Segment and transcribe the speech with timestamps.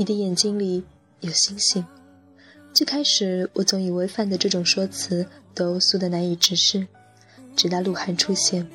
[0.00, 0.82] 你的眼睛里
[1.20, 1.84] 有星星。
[2.72, 6.86] 最开始我总以为范的这种说辞都俗得难以直视，
[7.54, 8.66] 直到鹿晗出现，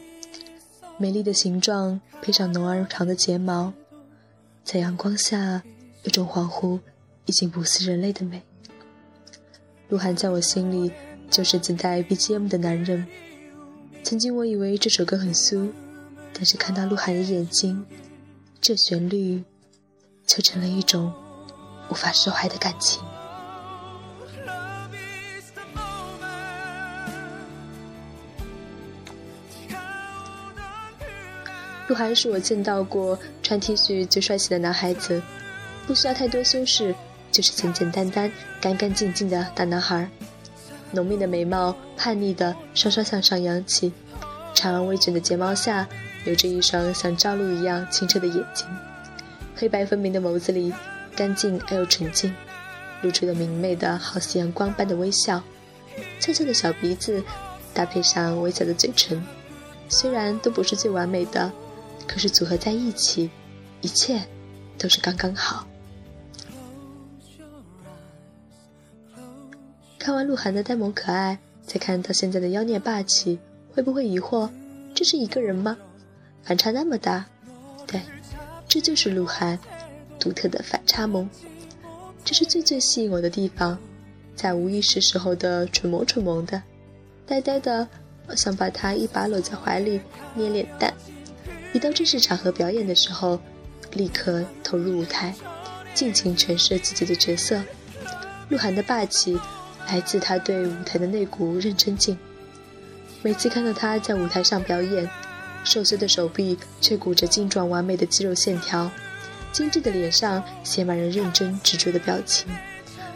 [0.99, 3.73] 美丽的形状配上浓而长的睫毛，
[4.63, 5.63] 在阳光下
[6.03, 6.79] 有种恍惚，
[7.25, 8.43] 已经不似人类的美。
[9.89, 10.91] 鹿晗在我心里
[11.31, 13.03] 就是自带 BGM 的男人。
[14.03, 15.71] 曾经我以为这首歌很俗，
[16.31, 17.83] 但是看到鹿晗的眼睛，
[18.61, 19.43] 这旋律
[20.25, 21.13] 就成了一种
[21.89, 23.01] 无法释怀的感情。
[31.87, 35.21] 鹿晗是我见到过穿 T 恤最帅气的男孩子，
[35.85, 36.95] 不需要太多修饰，
[37.31, 40.09] 就是简简单单、干干净净的大男孩。
[40.91, 43.93] 浓密的眉毛，叛逆的稍稍向上扬起，
[44.55, 45.87] 长而微卷的睫毛下，
[46.25, 48.67] 有着一双像朝露一样清澈的眼睛，
[49.55, 50.73] 黑白分明的眸子里，
[51.15, 52.33] 干净而又纯净，
[53.01, 55.41] 露出了明媚的好似阳光般的微笑，
[56.19, 57.23] 翘翘的小鼻子，
[57.73, 59.23] 搭配上微小的嘴唇，
[59.87, 61.51] 虽然都不是最完美的，
[62.05, 63.29] 可是组合在一起，
[63.81, 64.21] 一切
[64.77, 65.65] 都是刚刚好。
[69.97, 73.39] 看完鹿晗的呆萌可爱，再看到现在的妖孽霸气，
[73.73, 74.49] 会不会疑惑，
[74.93, 75.77] 这是一个人吗？
[76.43, 77.25] 反差那么大，
[78.75, 79.57] 这就是鹿晗
[80.19, 81.29] 独特的反差萌，
[82.25, 83.77] 这是最最吸引我的地方，
[84.35, 86.61] 在无意识时候的蠢萌蠢萌的，
[87.25, 87.87] 呆呆的，
[88.35, 90.01] 想把他一把搂在怀里
[90.33, 90.93] 捏脸蛋，
[91.71, 93.39] 一到正式场合表演的时候，
[93.93, 95.33] 立刻投入舞台，
[95.93, 97.63] 尽情诠释自己的角色，
[98.49, 99.39] 鹿晗的霸气。
[99.87, 102.17] 来自他对舞台的那股认真劲。
[103.21, 105.09] 每次看到他在舞台上表演，
[105.65, 108.89] 瘦削的手臂却鼓着精壮完美的肌肉线条，
[109.51, 112.47] 精致的脸上写满了认真执着的表情。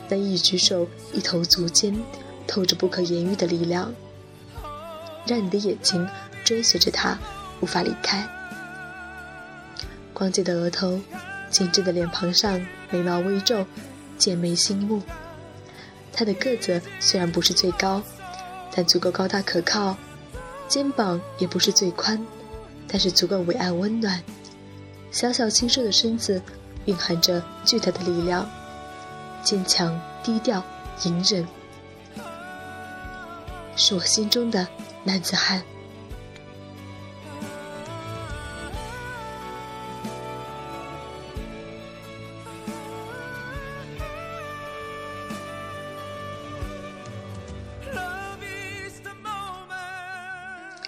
[0.10, 1.96] 那一举手、一投足间，
[2.48, 3.94] 透着不可言喻的力量，
[5.28, 6.06] 让你的眼睛
[6.44, 7.18] 追随着他，
[7.62, 8.28] 无法离开。
[10.12, 11.00] 光洁的额头，
[11.52, 12.60] 精致的脸庞上，
[12.90, 13.66] 眉毛微皱，
[14.18, 15.02] 剑眉星目。
[16.12, 18.02] 他的个子虽然不是最高，
[18.76, 19.96] 但足够高大可靠；
[20.68, 22.20] 肩膀也不是最宽，
[22.92, 24.22] 但是足够伟岸温暖。
[25.12, 26.42] 小小清瘦的身子
[26.86, 28.50] 蕴含着巨大的力量，
[29.44, 30.64] 坚强、低调、
[31.04, 31.48] 隐忍，
[33.76, 34.68] 是我心中的
[35.04, 35.64] 男子汉。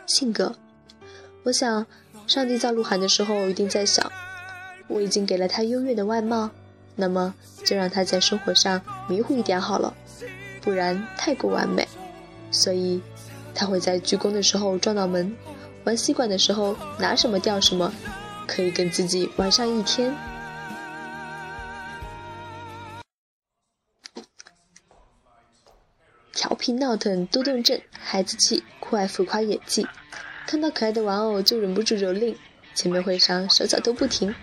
[0.07, 0.53] 性格，
[1.43, 1.85] 我想，
[2.27, 4.11] 上帝造鹿晗的时候一定在想，
[4.87, 6.51] 我已经给了他优越的外貌，
[6.95, 7.33] 那么
[7.65, 9.91] 就让他在生活上迷糊一点好了，
[10.61, 11.87] 不然太过完美。
[12.51, 13.01] 所以，
[13.55, 15.35] 他会在鞠躬的时候撞到门，
[15.83, 17.91] 玩吸管的时候拿什么掉什么，
[18.45, 20.13] 可以跟自己玩上一天。
[26.33, 29.87] 调皮闹腾、多动症、孩子气、酷爱浮夸演技。
[30.51, 32.35] 看到可爱的玩偶就忍不住蹂躏，
[32.75, 34.35] 前面会上手脚都不停，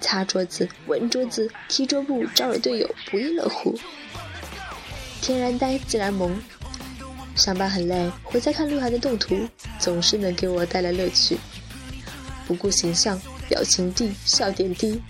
[0.00, 3.76] 擦桌子、闻桌子、踢桌布，招惹队友不亦乐乎。
[5.20, 6.40] 天然呆，自然萌。
[7.34, 9.36] 上班很累，回家看鹿晗的动图，
[9.80, 11.36] 总是能给我带来乐趣。
[12.46, 15.02] 不顾形象，表情低，笑点低，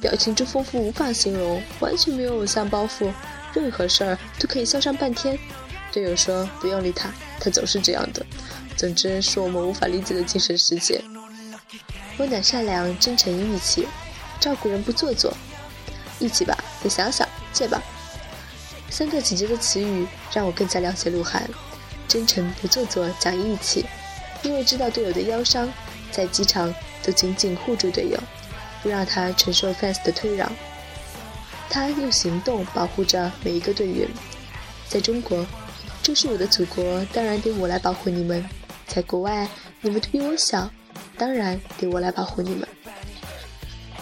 [0.00, 3.12] 表情之丰富无法形容，完全没有偶像包袱，
[3.54, 5.38] 任何事儿都可以笑上半天。
[5.92, 8.26] 队友说不用理他，他总是这样的。
[8.78, 11.02] 总之是我们无法理解的精神世界。
[12.16, 13.88] 温暖、善良、真诚、义气，
[14.38, 15.36] 照顾人不做作。
[16.20, 17.82] 义气吧，你想想，借吧。
[18.88, 21.42] 三个姐姐的词语让我更加了解鹿晗。
[22.06, 23.84] 真诚、不做作、讲义气。
[24.42, 25.68] 因为知道队友的腰伤，
[26.12, 26.72] 在机场
[27.02, 28.16] 都紧紧护住队友，
[28.80, 30.48] 不让他承受 fans 的退让。
[31.68, 34.08] 他用行动保护着每一个队员。
[34.88, 35.44] 在中国，
[36.00, 38.48] 这是我的祖国，当然得我来保护你们。
[38.88, 39.46] 在国外，
[39.82, 40.68] 你们都比我小，
[41.16, 42.66] 当然得我来保护你们。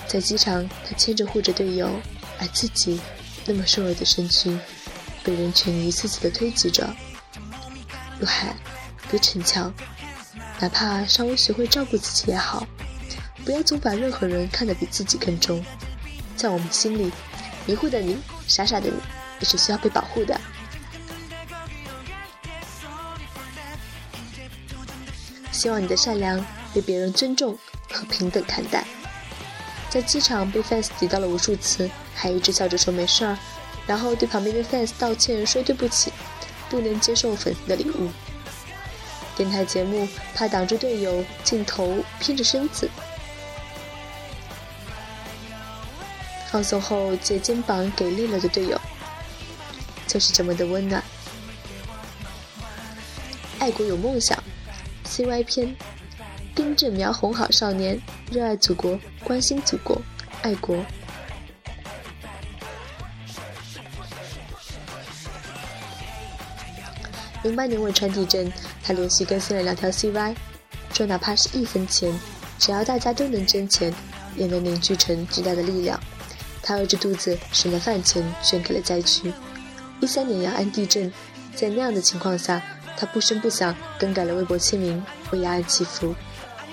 [0.06, 1.90] 在机场，他牵着护着队友，
[2.38, 2.98] 而自己
[3.44, 4.56] 那么瘦弱的身躯，
[5.24, 6.88] 被人群一次次的推挤着。
[8.20, 8.54] 陆海，
[9.10, 9.74] 别逞强，
[10.60, 12.64] 哪怕稍微学会照顾自己也好，
[13.44, 15.62] 不要总把任何人看得比自己更重。
[16.36, 17.10] 在我们心里，
[17.66, 18.16] 迷糊的你，
[18.46, 18.96] 傻傻的你，
[19.40, 20.40] 也是需要被保护的。
[25.56, 26.44] 希望你的善良
[26.74, 27.56] 被别人尊重
[27.90, 28.84] 和平等看待。
[29.88, 33.38] 在机场被 fans 挤到了无数次，还一直笑着说没事儿，
[33.86, 36.12] 然后对旁边的 fans 道歉说对不起，
[36.68, 38.10] 不能接受粉丝的礼物。
[39.34, 42.90] 电台节目怕挡住队友镜头，偏着身子。
[46.50, 48.78] 放松后借肩膀给累了的队友，
[50.06, 51.02] 就是这么的温暖。
[53.58, 54.42] 爱国有梦想
[55.06, 55.74] ，CY 篇，
[56.54, 57.98] 兵正苗红好少年，
[58.30, 60.00] 热爱祖国，关心祖国，
[60.42, 60.76] 爱国。
[67.42, 70.34] 零八年汶川地震，他连续更新了两条 CY，
[70.92, 72.12] 说哪怕是一分钱，
[72.58, 73.94] 只要大家都能捐钱，
[74.34, 76.00] 也能凝聚成巨大的力量。
[76.60, 79.32] 他饿着肚子省了饭钱，捐给了灾区。
[80.00, 81.12] 一三年雅安地震，
[81.54, 82.60] 在那样的情况下，
[82.96, 86.14] 他不声不响更改了微博签名，为雅安祈福，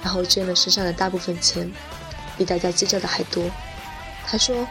[0.02, 1.70] 然后捐了身上的大部分钱，
[2.38, 3.44] 比大家计较的还多。
[4.26, 4.66] 他说，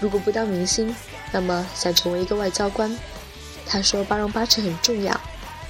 [0.00, 0.94] 如果不当明星，
[1.32, 2.94] 那么想成为一个外交官。
[3.64, 5.20] 他说，八荣八耻很重要。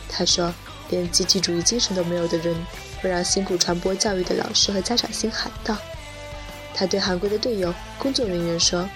[0.09, 0.53] 他说，
[0.89, 2.55] 连集体主义精神都没有的人，
[3.03, 5.77] 会让辛苦传播教育的老师和家长心寒的。
[6.75, 8.89] 他对韩国的队友、工作人员说：“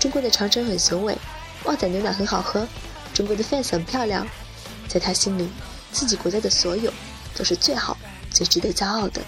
[0.00, 1.16] 中国的长城很雄伟，
[1.64, 2.66] 旺仔牛奶很好喝，
[3.12, 4.26] 中国的 fans 很漂亮。”
[4.86, 5.48] 在他心里，
[5.94, 6.92] 自己国家的所有
[7.36, 7.96] 都是最好、
[8.28, 9.22] 最值得骄傲的。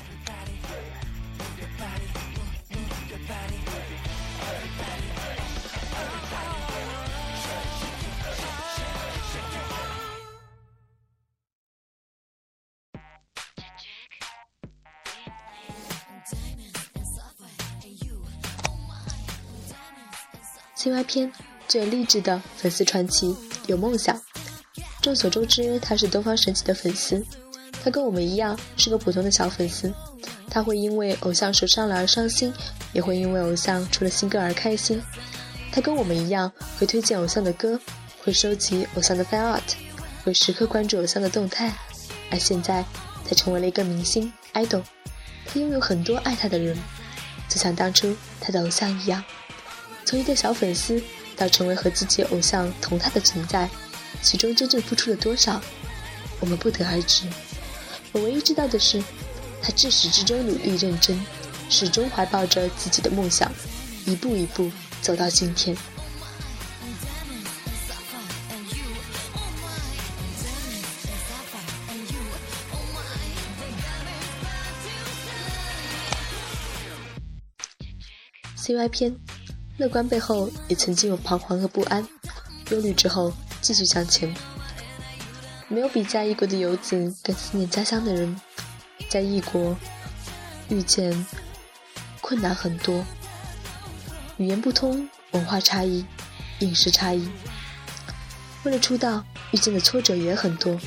[20.74, 21.32] 青蛙篇
[21.66, 23.36] 最励志的粉丝传奇，
[23.66, 24.25] 有梦想。
[25.06, 27.24] 众所周知，他是东方神起的粉丝。
[27.84, 29.94] 他跟我们一样，是个普通的小粉丝。
[30.50, 32.52] 他会因为偶像受伤了而伤心，
[32.92, 35.00] 也会因为偶像出了新歌而开心。
[35.70, 37.78] 他跟我们一样，会推荐偶像的歌，
[38.24, 39.74] 会收集偶像的 fan art，
[40.24, 41.72] 会时刻关注偶像的动态。
[42.32, 42.84] 而现在，
[43.28, 44.82] 他成为了一个明星 idol。
[45.46, 46.76] 他拥有很多爱他的人，
[47.48, 49.22] 就像当初他的偶像一样。
[50.04, 51.00] 从一个小粉丝
[51.36, 53.70] 到成为和自己偶像同台的存在，
[54.22, 55.60] 其中真正付出了多少，
[56.40, 57.26] 我们不得而知。
[58.12, 59.02] 我唯一知道的是，
[59.62, 61.18] 他至始至终努力认真，
[61.68, 63.52] 始终怀抱着自己的梦想，
[64.06, 64.70] 一步一步
[65.00, 65.76] 走到今天。
[78.56, 79.16] CY 篇。
[79.78, 82.02] 乐观背后也曾经有彷徨和不安，
[82.70, 83.30] 忧虑之后
[83.60, 84.34] 继续向前。
[85.68, 88.40] 没有比在异国的游子更思念家乡的人，
[89.08, 89.76] 在异国
[90.68, 91.26] 遇见
[92.20, 93.04] 困难很多，
[94.36, 96.04] 语言不通，文化差异，
[96.60, 97.28] 饮食差异。
[98.62, 100.78] 为了出道，遇见的挫折也很多，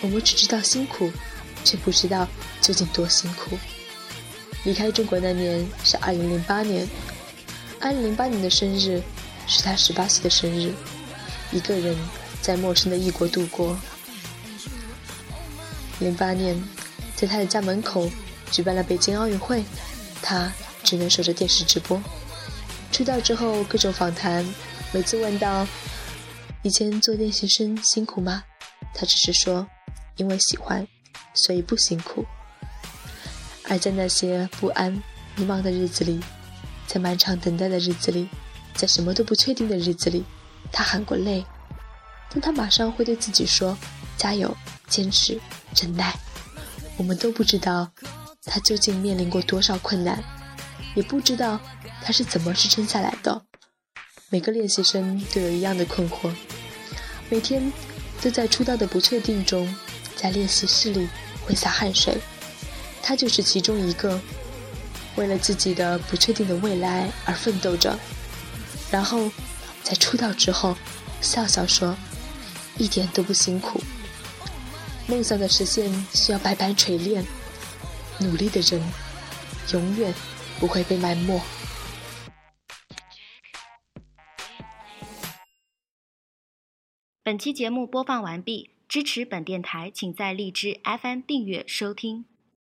[0.00, 1.10] 我们只知道辛苦，
[1.64, 2.28] 却不知道
[2.60, 3.58] 究竟多辛苦。
[4.64, 6.86] 离开中国那年是二零零八年。
[7.80, 9.00] 二零零八年的生日
[9.46, 10.74] 是他十八岁的生日，
[11.52, 11.96] 一个人
[12.40, 13.78] 在陌生的异国度过。
[15.98, 16.62] 零八年，
[17.16, 18.10] 在他的家门口
[18.50, 19.64] 举办了北京奥运会，
[20.22, 20.52] 他
[20.82, 22.00] 只能守着电视直播。
[22.92, 24.44] 出道之后各种访谈，
[24.92, 25.66] 每次问到
[26.62, 28.44] 以前做练习生辛苦吗？
[28.94, 29.66] 他只是说
[30.16, 30.86] 因为喜欢，
[31.34, 32.24] 所以不辛苦。
[33.64, 34.92] 而在那些不安、
[35.36, 36.20] 迷茫的日子里。
[36.86, 38.26] 在漫长等待的日子里，
[38.74, 40.24] 在什么都不确定的日子里，
[40.72, 41.44] 他喊过累，
[42.30, 43.76] 但他马上会对自己说
[44.16, 44.56] ：“加油，
[44.88, 45.40] 坚持，
[45.74, 46.14] 忍耐。”
[46.96, 47.90] 我们都不知道
[48.44, 50.22] 他究竟面临过多少困难，
[50.94, 51.60] 也不知道
[52.02, 53.42] 他是怎么支撑下来的。
[54.30, 56.30] 每个练习生都有一样的困惑，
[57.30, 57.72] 每天
[58.20, 59.72] 都在出道的不确定中，
[60.16, 61.08] 在练习室里
[61.46, 62.18] 挥洒汗水，
[63.02, 64.20] 他就是其中一个。
[65.16, 67.98] 为了自己的不确定的未来而奋斗着，
[68.88, 69.28] 然后
[69.88, 70.76] 在出道之后
[71.22, 71.96] 笑笑说
[72.76, 73.80] ：“一点都不辛苦。”
[75.08, 77.24] 梦想的实现需要百般锤炼，
[78.20, 78.82] 努力的人
[79.72, 80.12] 永远
[80.60, 81.40] 不会被埋没。
[87.22, 92.26] 本期节目播放完毕，支持本电台，请在荔枝 FM 订阅收听。